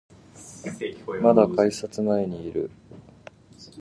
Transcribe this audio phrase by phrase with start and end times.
[1.21, 2.71] まだ改札前にいる